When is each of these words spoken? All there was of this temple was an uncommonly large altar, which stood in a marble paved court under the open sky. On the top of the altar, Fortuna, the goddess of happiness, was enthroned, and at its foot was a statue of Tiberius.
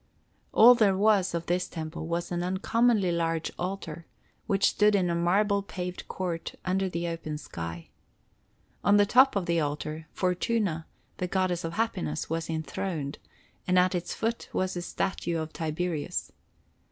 All 0.51 0.73
there 0.73 0.97
was 0.97 1.35
of 1.35 1.45
this 1.45 1.67
temple 1.67 2.07
was 2.07 2.31
an 2.31 2.41
uncommonly 2.41 3.11
large 3.11 3.51
altar, 3.59 4.07
which 4.47 4.69
stood 4.71 4.95
in 4.95 5.11
a 5.11 5.15
marble 5.15 5.61
paved 5.61 6.07
court 6.07 6.55
under 6.65 6.89
the 6.89 7.07
open 7.07 7.37
sky. 7.37 7.89
On 8.83 8.97
the 8.97 9.05
top 9.05 9.35
of 9.35 9.45
the 9.45 9.59
altar, 9.59 10.07
Fortuna, 10.11 10.87
the 11.17 11.27
goddess 11.27 11.63
of 11.63 11.73
happiness, 11.73 12.31
was 12.31 12.49
enthroned, 12.49 13.19
and 13.67 13.77
at 13.77 13.93
its 13.93 14.15
foot 14.15 14.49
was 14.51 14.75
a 14.75 14.81
statue 14.81 15.37
of 15.37 15.53
Tiberius. 15.53 16.31